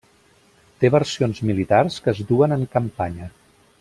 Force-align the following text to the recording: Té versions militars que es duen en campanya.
Té 0.83 0.89
versions 0.95 1.41
militars 1.49 1.99
que 2.07 2.13
es 2.15 2.23
duen 2.33 2.57
en 2.57 2.65
campanya. 2.77 3.29